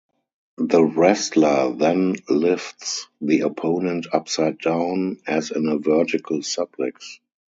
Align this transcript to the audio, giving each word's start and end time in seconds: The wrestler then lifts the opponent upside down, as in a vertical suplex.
The 0.57 0.83
wrestler 0.83 1.73
then 1.73 2.15
lifts 2.27 3.07
the 3.21 3.41
opponent 3.41 4.07
upside 4.11 4.57
down, 4.57 5.19
as 5.27 5.51
in 5.51 5.67
a 5.67 5.77
vertical 5.77 6.39
suplex. 6.39 7.19